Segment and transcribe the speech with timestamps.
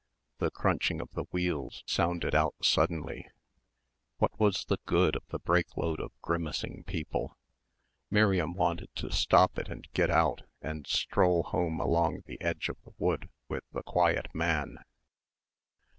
[0.39, 3.29] The crunching of the wheels sounded out suddenly.
[4.17, 7.37] What was the good of the brake load of grimacing people?
[8.09, 12.81] Miriam wanted to stop it and get out and stroll home along the edge of
[12.83, 14.79] the wood with the quiet man.